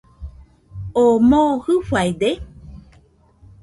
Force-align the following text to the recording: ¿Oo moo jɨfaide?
¿Oo 1.03 1.15
moo 1.29 1.51
jɨfaide? 1.63 2.29